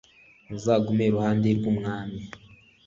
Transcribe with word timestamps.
muzagume 0.49 1.03
iruhande 1.07 1.47
rw 1.59 1.65
umwami 1.71 2.21